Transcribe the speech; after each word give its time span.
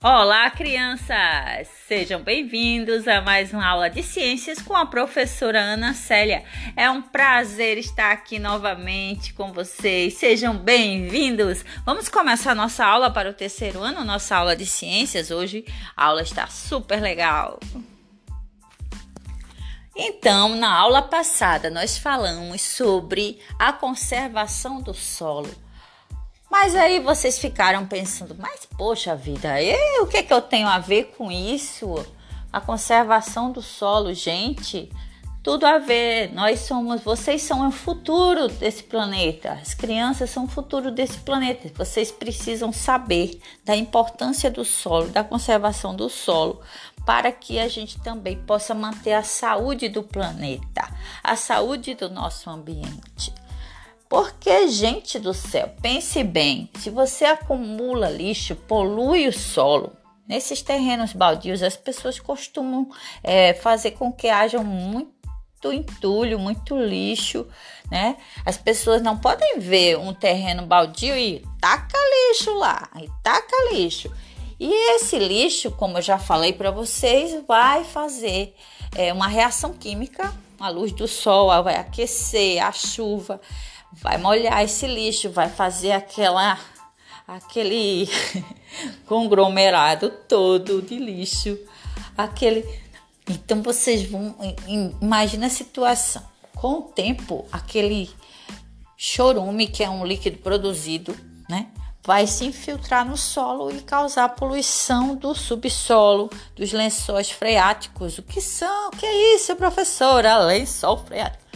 Olá, 0.00 0.48
crianças! 0.48 1.66
Sejam 1.88 2.22
bem-vindos 2.22 3.08
a 3.08 3.20
mais 3.20 3.52
uma 3.52 3.66
aula 3.66 3.90
de 3.90 4.00
ciências 4.00 4.62
com 4.62 4.76
a 4.76 4.86
professora 4.86 5.60
Ana 5.60 5.92
Célia. 5.92 6.44
É 6.76 6.88
um 6.88 7.02
prazer 7.02 7.76
estar 7.78 8.12
aqui 8.12 8.38
novamente 8.38 9.34
com 9.34 9.52
vocês. 9.52 10.14
Sejam 10.14 10.56
bem-vindos! 10.56 11.64
Vamos 11.84 12.08
começar 12.08 12.54
nossa 12.54 12.86
aula 12.86 13.10
para 13.10 13.28
o 13.28 13.34
terceiro 13.34 13.82
ano, 13.82 14.04
nossa 14.04 14.36
aula 14.36 14.54
de 14.54 14.66
ciências. 14.66 15.32
Hoje 15.32 15.64
a 15.96 16.04
aula 16.04 16.22
está 16.22 16.46
super 16.46 17.02
legal. 17.02 17.58
Então, 19.96 20.54
na 20.54 20.72
aula 20.72 21.02
passada, 21.02 21.70
nós 21.70 21.98
falamos 21.98 22.62
sobre 22.62 23.40
a 23.58 23.72
conservação 23.72 24.80
do 24.80 24.94
solo. 24.94 25.67
Mas 26.60 26.74
aí 26.74 26.98
vocês 26.98 27.38
ficaram 27.38 27.86
pensando, 27.86 28.34
mas 28.36 28.66
poxa 28.76 29.14
vida, 29.14 29.54
o 30.02 30.08
que, 30.08 30.16
é 30.16 30.22
que 30.24 30.34
eu 30.34 30.42
tenho 30.42 30.66
a 30.66 30.80
ver 30.80 31.14
com 31.16 31.30
isso? 31.30 32.04
A 32.52 32.60
conservação 32.60 33.52
do 33.52 33.62
solo, 33.62 34.12
gente, 34.12 34.90
tudo 35.40 35.64
a 35.64 35.78
ver. 35.78 36.34
Nós 36.34 36.58
somos, 36.62 37.00
vocês 37.00 37.42
são 37.42 37.68
o 37.68 37.70
futuro 37.70 38.48
desse 38.48 38.82
planeta. 38.82 39.52
As 39.52 39.72
crianças 39.72 40.30
são 40.30 40.46
o 40.46 40.48
futuro 40.48 40.90
desse 40.90 41.18
planeta. 41.18 41.70
Vocês 41.76 42.10
precisam 42.10 42.72
saber 42.72 43.40
da 43.64 43.76
importância 43.76 44.50
do 44.50 44.64
solo, 44.64 45.10
da 45.10 45.22
conservação 45.22 45.94
do 45.94 46.10
solo, 46.10 46.60
para 47.06 47.30
que 47.30 47.60
a 47.60 47.68
gente 47.68 48.00
também 48.00 48.36
possa 48.36 48.74
manter 48.74 49.12
a 49.12 49.22
saúde 49.22 49.88
do 49.88 50.02
planeta, 50.02 50.92
a 51.22 51.36
saúde 51.36 51.94
do 51.94 52.10
nosso 52.10 52.50
ambiente. 52.50 53.37
Porque, 54.08 54.68
gente 54.68 55.18
do 55.18 55.34
céu, 55.34 55.70
pense 55.82 56.24
bem: 56.24 56.70
se 56.78 56.88
você 56.88 57.26
acumula 57.26 58.08
lixo, 58.08 58.56
polui 58.56 59.28
o 59.28 59.32
solo. 59.32 59.92
Nesses 60.26 60.60
terrenos 60.62 61.12
baldios, 61.12 61.62
as 61.62 61.76
pessoas 61.76 62.18
costumam 62.18 62.88
é, 63.22 63.54
fazer 63.54 63.92
com 63.92 64.12
que 64.12 64.28
haja 64.28 64.58
muito 64.62 65.72
entulho, 65.72 66.38
muito 66.38 66.76
lixo, 66.76 67.46
né? 67.90 68.16
As 68.44 68.56
pessoas 68.56 69.02
não 69.02 69.16
podem 69.16 69.58
ver 69.58 69.98
um 69.98 70.12
terreno 70.12 70.66
baldio 70.66 71.16
e 71.16 71.44
taca 71.60 71.98
lixo 72.30 72.54
lá, 72.54 72.88
e 73.02 73.08
taca 73.22 73.72
lixo. 73.72 74.12
E 74.60 74.70
esse 74.96 75.18
lixo, 75.18 75.70
como 75.70 75.98
eu 75.98 76.02
já 76.02 76.18
falei 76.18 76.52
para 76.52 76.70
vocês, 76.70 77.42
vai 77.46 77.84
fazer 77.84 78.54
é, 78.96 79.12
uma 79.12 79.28
reação 79.28 79.72
química. 79.72 80.32
A 80.60 80.68
luz 80.68 80.92
do 80.92 81.06
sol 81.06 81.48
vai 81.62 81.76
aquecer, 81.76 82.62
a 82.62 82.72
chuva 82.72 83.40
vai 83.92 84.18
molhar 84.18 84.62
esse 84.62 84.86
lixo, 84.86 85.30
vai 85.30 85.48
fazer 85.48 85.92
aquela 85.92 86.58
aquele 87.26 88.08
conglomerado 89.06 90.10
todo 90.26 90.80
de 90.80 90.98
lixo, 90.98 91.58
aquele 92.16 92.64
então 93.28 93.62
vocês 93.62 94.08
vão 94.08 94.34
imagina 95.00 95.46
a 95.46 95.50
situação. 95.50 96.22
Com 96.54 96.78
o 96.78 96.82
tempo, 96.82 97.46
aquele 97.52 98.10
chorume, 98.96 99.68
que 99.68 99.84
é 99.84 99.88
um 99.88 100.04
líquido 100.04 100.38
produzido, 100.38 101.16
né, 101.48 101.68
vai 102.08 102.26
se 102.26 102.46
infiltrar 102.46 103.06
no 103.06 103.16
solo 103.16 103.70
e 103.70 103.80
causar 103.82 104.30
poluição 104.30 105.14
do 105.14 105.34
subsolo, 105.34 106.30
dos 106.56 106.72
lençóis 106.72 107.30
freáticos. 107.30 108.18
O 108.18 108.22
que 108.22 108.40
são? 108.40 108.88
O 108.88 108.90
que 108.92 109.04
é 109.04 109.36
isso, 109.36 109.54
professora? 109.54 110.38
Lençol 110.38 110.96
freático. 110.96 111.47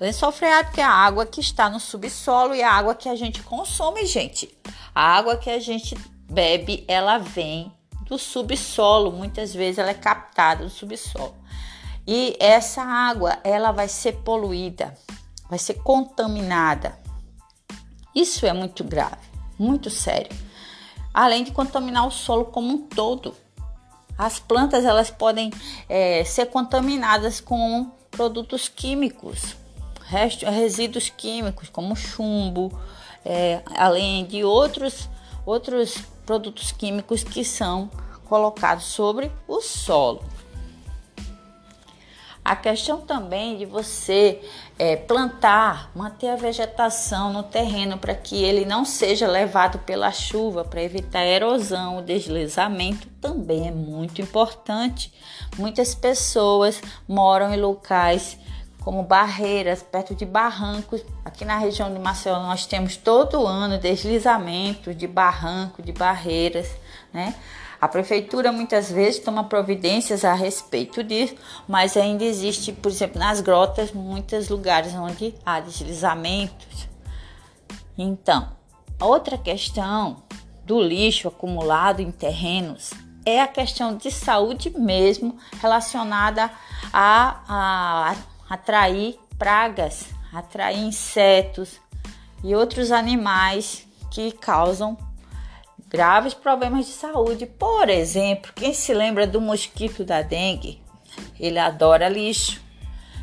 Lençol 0.00 0.30
freático 0.30 0.80
é 0.80 0.84
a 0.84 0.90
água 0.90 1.26
que 1.26 1.40
está 1.40 1.68
no 1.68 1.80
subsolo 1.80 2.54
e 2.54 2.62
a 2.62 2.72
água 2.72 2.94
que 2.94 3.08
a 3.08 3.16
gente 3.16 3.42
consome, 3.42 4.06
gente. 4.06 4.56
A 4.94 5.16
água 5.16 5.36
que 5.36 5.50
a 5.50 5.58
gente 5.58 5.96
bebe, 6.30 6.84
ela 6.86 7.18
vem 7.18 7.72
do 8.02 8.16
subsolo, 8.16 9.10
muitas 9.10 9.52
vezes 9.52 9.78
ela 9.78 9.90
é 9.90 9.94
captada 9.94 10.64
do 10.64 10.70
subsolo. 10.70 11.34
E 12.06 12.36
essa 12.38 12.80
água, 12.82 13.38
ela 13.42 13.72
vai 13.72 13.88
ser 13.88 14.12
poluída, 14.18 14.96
vai 15.50 15.58
ser 15.58 15.74
contaminada. 15.74 16.96
Isso 18.14 18.46
é 18.46 18.52
muito 18.52 18.84
grave, 18.84 19.28
muito 19.58 19.90
sério. 19.90 20.34
Além 21.12 21.42
de 21.42 21.50
contaminar 21.50 22.06
o 22.06 22.10
solo 22.10 22.46
como 22.46 22.68
um 22.68 22.78
todo. 22.78 23.34
As 24.16 24.38
plantas 24.38 24.84
elas 24.84 25.10
podem 25.10 25.52
é, 25.88 26.24
ser 26.24 26.46
contaminadas 26.46 27.40
com 27.40 27.90
produtos 28.10 28.68
químicos, 28.68 29.54
restos, 30.08 30.48
resíduos 30.48 31.10
químicos 31.10 31.68
como 31.68 31.94
chumbo, 31.94 32.72
é, 33.24 33.60
além 33.76 34.24
de 34.24 34.42
outros, 34.42 35.08
outros 35.44 35.98
produtos 36.24 36.72
químicos 36.72 37.22
que 37.22 37.44
são 37.44 37.90
colocados 38.24 38.84
sobre 38.84 39.30
o 39.46 39.60
solo. 39.60 40.24
A 42.42 42.56
questão 42.56 43.02
também 43.02 43.58
de 43.58 43.66
você 43.66 44.40
é, 44.78 44.96
plantar, 44.96 45.90
manter 45.94 46.28
a 46.28 46.36
vegetação 46.36 47.30
no 47.30 47.42
terreno 47.42 47.98
para 47.98 48.14
que 48.14 48.42
ele 48.42 48.64
não 48.64 48.86
seja 48.86 49.26
levado 49.26 49.78
pela 49.80 50.10
chuva, 50.10 50.64
para 50.64 50.82
evitar 50.82 51.26
erosão, 51.26 51.98
o 51.98 52.02
deslizamento, 52.02 53.06
também 53.20 53.68
é 53.68 53.70
muito 53.70 54.22
importante. 54.22 55.12
Muitas 55.58 55.94
pessoas 55.94 56.80
moram 57.06 57.52
em 57.52 57.60
locais 57.60 58.38
como 58.88 59.02
barreiras, 59.02 59.82
perto 59.82 60.14
de 60.14 60.24
barrancos. 60.24 61.04
Aqui 61.22 61.44
na 61.44 61.58
região 61.58 61.92
de 61.92 61.98
Maceió 61.98 62.38
nós 62.38 62.64
temos 62.64 62.96
todo 62.96 63.46
ano 63.46 63.76
deslizamentos 63.76 64.96
de 64.96 65.06
barranco, 65.06 65.82
de 65.82 65.92
barreiras, 65.92 66.70
né? 67.12 67.34
A 67.78 67.86
prefeitura 67.86 68.50
muitas 68.50 68.90
vezes 68.90 69.20
toma 69.20 69.44
providências 69.44 70.24
a 70.24 70.32
respeito 70.32 71.04
disso, 71.04 71.34
mas 71.68 71.98
ainda 71.98 72.24
existe, 72.24 72.72
por 72.72 72.90
exemplo, 72.90 73.18
nas 73.18 73.42
grotas, 73.42 73.92
muitos 73.92 74.48
lugares 74.48 74.94
onde 74.94 75.34
há 75.44 75.60
deslizamentos. 75.60 76.88
Então, 77.98 78.48
outra 78.98 79.36
questão 79.36 80.22
do 80.64 80.80
lixo 80.80 81.28
acumulado 81.28 82.00
em 82.00 82.10
terrenos 82.10 82.92
é 83.26 83.42
a 83.42 83.46
questão 83.46 83.98
de 83.98 84.10
saúde 84.10 84.70
mesmo 84.70 85.36
relacionada 85.60 86.50
a, 86.90 87.42
a 87.46 88.16
atrair 88.48 89.18
pragas, 89.38 90.06
atrair 90.32 90.78
insetos 90.78 91.80
e 92.42 92.54
outros 92.54 92.90
animais 92.90 93.86
que 94.10 94.32
causam 94.32 94.96
graves 95.88 96.34
problemas 96.34 96.86
de 96.86 96.92
saúde. 96.92 97.46
Por 97.46 97.88
exemplo, 97.88 98.52
quem 98.54 98.72
se 98.72 98.92
lembra 98.92 99.26
do 99.26 99.40
mosquito 99.40 100.04
da 100.04 100.22
dengue? 100.22 100.82
Ele 101.38 101.58
adora 101.58 102.08
lixo. 102.08 102.60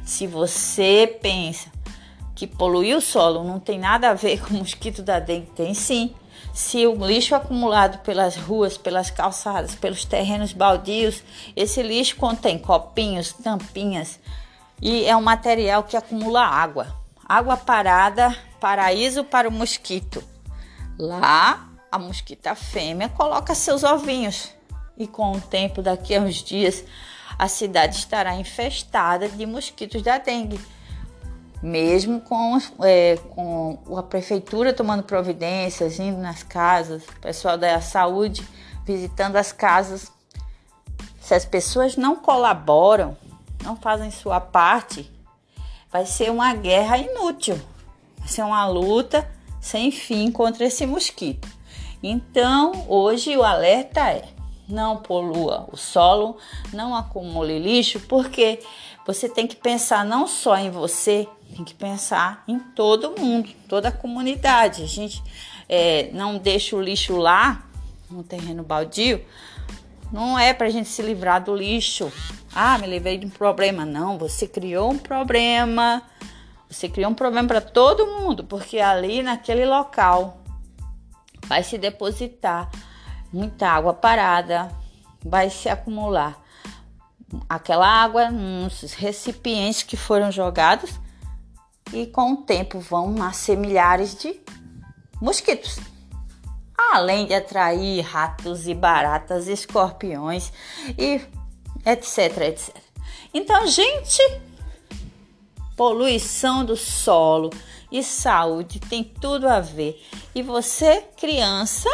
Se 0.03 0.27
você 0.27 1.17
pensa 1.21 1.71
que 2.35 2.45
poluir 2.45 2.97
o 2.97 3.01
solo 3.01 3.43
não 3.43 3.59
tem 3.59 3.79
nada 3.79 4.09
a 4.09 4.13
ver 4.13 4.41
com 4.41 4.53
o 4.53 4.57
mosquito 4.57 5.01
da 5.01 5.19
dengue, 5.19 5.47
tem 5.55 5.73
sim. 5.73 6.13
Se 6.53 6.85
o 6.85 7.05
lixo 7.05 7.35
acumulado 7.35 7.99
pelas 7.99 8.35
ruas, 8.35 8.77
pelas 8.77 9.09
calçadas, 9.09 9.75
pelos 9.75 10.05
terrenos 10.05 10.53
baldios, 10.53 11.23
esse 11.55 11.81
lixo 11.81 12.15
contém 12.15 12.57
copinhos, 12.57 13.33
tampinhas, 13.33 14.19
e 14.87 15.03
é 15.03 15.17
um 15.17 15.21
material 15.21 15.81
que 15.81 15.97
acumula 15.97 16.45
água. 16.45 16.95
Água 17.27 17.57
parada, 17.57 18.37
paraíso 18.59 19.23
para 19.23 19.49
o 19.49 19.51
mosquito. 19.51 20.23
Lá, 20.99 21.67
a 21.91 21.97
mosquita 21.97 22.53
fêmea 22.53 23.09
coloca 23.09 23.55
seus 23.55 23.83
ovinhos 23.83 24.53
e 24.95 25.07
com 25.07 25.31
o 25.31 25.41
tempo, 25.41 25.81
daqui 25.81 26.13
a 26.13 26.21
uns 26.21 26.35
dias, 26.35 26.83
a 27.37 27.47
cidade 27.47 27.95
estará 27.95 28.35
infestada 28.35 29.27
de 29.27 29.43
mosquitos 29.47 30.03
da 30.03 30.19
dengue. 30.19 30.59
Mesmo 31.63 32.21
com, 32.21 32.61
é, 32.83 33.17
com 33.31 33.79
a 33.97 34.03
prefeitura 34.03 34.71
tomando 34.71 35.01
providências, 35.01 35.99
indo 35.99 36.19
nas 36.19 36.43
casas, 36.43 37.03
o 37.07 37.19
pessoal 37.21 37.57
da 37.57 37.81
saúde 37.81 38.47
visitando 38.85 39.35
as 39.35 39.51
casas, 39.51 40.11
se 41.19 41.33
as 41.33 41.43
pessoas 41.43 41.97
não 41.97 42.15
colaboram, 42.15 43.17
não 43.65 43.75
fazem 43.75 44.11
sua 44.11 44.39
parte, 44.39 45.11
vai 45.91 46.05
ser 46.05 46.31
uma 46.31 46.53
guerra 46.53 46.97
inútil. 46.97 47.59
Vai 48.19 48.27
ser 48.27 48.43
uma 48.43 48.65
luta 48.67 49.29
sem 49.59 49.91
fim 49.91 50.31
contra 50.31 50.65
esse 50.65 50.85
mosquito. 50.85 51.47
Então, 52.01 52.85
hoje 52.87 53.35
o 53.35 53.43
alerta 53.43 54.01
é: 54.11 54.29
não 54.69 54.97
polua 54.97 55.67
o 55.71 55.75
solo, 55.75 56.37
não 56.71 56.95
acumule 56.95 57.57
lixo, 57.57 57.99
porque 58.01 58.59
você 59.05 59.27
tem 59.27 59.47
que 59.47 59.55
pensar 59.55 60.05
não 60.05 60.27
só 60.27 60.55
em 60.57 60.69
você, 60.69 61.27
tem 61.55 61.65
que 61.65 61.73
pensar 61.73 62.43
em 62.47 62.59
todo 62.59 63.19
mundo, 63.19 63.49
toda 63.67 63.89
a 63.89 63.91
comunidade. 63.91 64.83
A 64.83 64.87
gente 64.87 65.23
é, 65.67 66.09
não 66.13 66.37
deixa 66.37 66.75
o 66.75 66.81
lixo 66.81 67.17
lá 67.17 67.65
no 68.09 68.23
terreno 68.23 68.63
baldio, 68.63 69.23
não 70.11 70.37
é 70.37 70.53
para 70.53 70.67
a 70.67 70.69
gente 70.69 70.89
se 70.89 71.01
livrar 71.01 71.43
do 71.43 71.55
lixo, 71.55 72.11
ah, 72.55 72.77
me 72.77 72.87
livrei 72.87 73.17
de 73.17 73.25
um 73.25 73.29
problema. 73.29 73.85
Não, 73.85 74.17
você 74.17 74.47
criou 74.47 74.91
um 74.91 74.97
problema. 74.97 76.01
Você 76.69 76.87
criou 76.87 77.11
um 77.11 77.13
problema 77.13 77.47
para 77.47 77.61
todo 77.61 78.07
mundo, 78.07 78.45
porque 78.45 78.79
ali 78.79 79.21
naquele 79.21 79.65
local 79.65 80.41
vai 81.45 81.63
se 81.63 81.77
depositar 81.77 82.71
muita 83.31 83.67
água 83.67 83.93
parada, 83.93 84.71
vai 85.23 85.49
se 85.49 85.69
acumular 85.69 86.41
aquela 87.49 87.87
água 87.87 88.31
nos 88.31 88.93
recipientes 88.93 89.83
que 89.83 89.97
foram 89.97 90.31
jogados 90.31 90.99
e 91.93 92.07
com 92.07 92.33
o 92.33 92.37
tempo 92.37 92.79
vão 92.79 93.11
nascer 93.11 93.57
milhares 93.57 94.15
de 94.15 94.39
mosquitos. 95.21 95.79
Além 96.77 97.25
de 97.25 97.33
atrair 97.33 98.01
ratos 98.01 98.67
e 98.67 98.73
baratas, 98.73 99.47
escorpiões 99.47 100.51
e 100.97 101.21
etc, 101.85 102.41
etc. 102.41 102.75
Então, 103.33 103.67
gente, 103.67 104.21
poluição 105.75 106.63
do 106.63 106.75
solo 106.75 107.49
e 107.91 108.01
saúde 108.03 108.79
tem 108.79 109.03
tudo 109.03 109.47
a 109.47 109.59
ver. 109.59 110.01
E 110.33 110.41
você, 110.41 111.03
criança, 111.17 111.89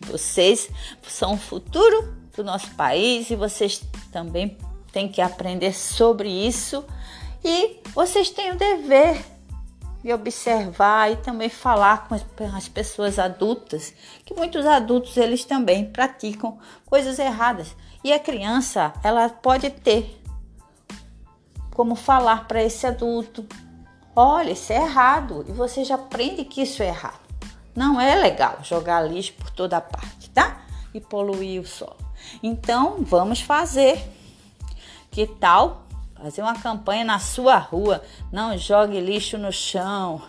vocês 0.00 0.68
são 1.06 1.34
o 1.34 1.38
futuro 1.38 2.14
do 2.36 2.42
nosso 2.42 2.70
país 2.72 3.30
e 3.30 3.36
vocês 3.36 3.82
também 4.10 4.56
têm 4.92 5.08
que 5.08 5.20
aprender 5.20 5.72
sobre 5.72 6.28
isso. 6.28 6.84
E 7.44 7.80
vocês 7.94 8.30
têm 8.30 8.52
o 8.52 8.56
dever 8.56 9.22
de 10.02 10.12
observar 10.12 11.10
e 11.12 11.16
também 11.16 11.48
falar 11.48 12.06
com 12.06 12.14
as 12.54 12.68
pessoas 12.68 13.18
adultas, 13.18 13.94
que 14.24 14.34
muitos 14.34 14.66
adultos 14.66 15.16
eles 15.16 15.44
também 15.44 15.90
praticam 15.90 16.58
coisas 16.84 17.18
erradas. 17.18 17.74
E 18.04 18.12
a 18.12 18.20
criança, 18.20 18.92
ela 19.02 19.30
pode 19.30 19.70
ter 19.70 20.20
como 21.74 21.94
falar 21.94 22.46
para 22.46 22.62
esse 22.62 22.86
adulto: 22.86 23.46
olha, 24.14 24.52
isso 24.52 24.72
é 24.72 24.76
errado. 24.76 25.44
E 25.48 25.52
você 25.52 25.82
já 25.84 25.94
aprende 25.94 26.44
que 26.44 26.60
isso 26.62 26.82
é 26.82 26.88
errado. 26.88 27.24
Não 27.74 28.00
é 28.00 28.14
legal 28.14 28.58
jogar 28.62 29.00
lixo 29.00 29.32
por 29.32 29.50
toda 29.50 29.80
parte, 29.80 30.28
tá? 30.30 30.60
E 30.92 31.00
poluir 31.00 31.60
o 31.60 31.66
solo. 31.66 31.96
Então, 32.42 32.98
vamos 33.00 33.40
fazer. 33.40 34.00
Que 35.10 35.26
tal 35.26 35.86
fazer 36.14 36.42
uma 36.42 36.54
campanha 36.54 37.04
na 37.04 37.18
sua 37.18 37.56
rua? 37.56 38.02
Não 38.30 38.56
jogue 38.56 39.00
lixo 39.00 39.38
no 39.38 39.52
chão. 39.52 40.22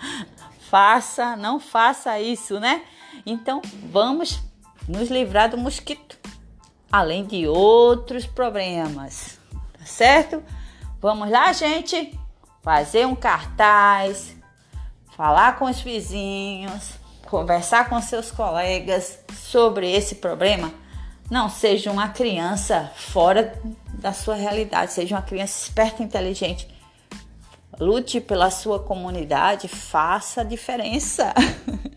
Faça, 0.70 1.36
não 1.36 1.58
faça 1.58 2.20
isso, 2.20 2.60
né? 2.60 2.84
Então, 3.26 3.60
vamos 3.90 4.40
nos 4.86 5.08
livrar 5.10 5.50
do 5.50 5.58
mosquito, 5.58 6.16
além 6.90 7.24
de 7.24 7.46
outros 7.46 8.26
problemas. 8.26 9.38
Tá 9.78 9.84
certo? 9.84 10.42
Vamos 11.00 11.30
lá, 11.30 11.52
gente, 11.52 12.18
fazer 12.62 13.06
um 13.06 13.14
cartaz, 13.14 14.36
falar 15.16 15.58
com 15.58 15.66
os 15.66 15.80
vizinhos, 15.80 16.92
conversar 17.26 17.88
com 17.88 18.00
seus 18.02 18.30
colegas 18.30 19.18
sobre 19.32 19.90
esse 19.90 20.16
problema. 20.16 20.72
Não 21.30 21.48
seja 21.48 21.92
uma 21.92 22.08
criança 22.08 22.90
fora 22.96 23.58
da 23.94 24.12
sua 24.12 24.34
realidade, 24.34 24.92
seja 24.92 25.14
uma 25.14 25.22
criança 25.22 25.62
esperta 25.62 26.02
e 26.02 26.06
inteligente. 26.06 26.68
Lute 27.78 28.20
pela 28.20 28.50
sua 28.50 28.80
comunidade, 28.80 29.68
faça 29.68 30.40
a 30.40 30.44
diferença. 30.44 31.32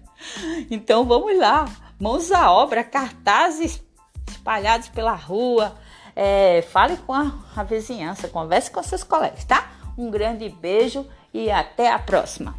então 0.70 1.04
vamos 1.04 1.38
lá, 1.38 1.66
mãos 2.00 2.32
à 2.32 2.52
obra, 2.52 2.84
cartazes 2.84 3.83
espalhados 4.44 4.90
pela 4.90 5.14
rua, 5.14 5.74
é, 6.14 6.62
fale 6.64 6.98
com 6.98 7.14
a, 7.14 7.32
a 7.56 7.64
vizinhança, 7.64 8.28
converse 8.28 8.70
com 8.70 8.84
seus 8.84 9.02
colegas, 9.02 9.46
tá? 9.46 9.72
Um 9.98 10.12
grande 10.12 10.50
beijo 10.50 11.08
e 11.34 11.50
até 11.50 11.90
a 11.90 11.98
próxima. 11.98 12.54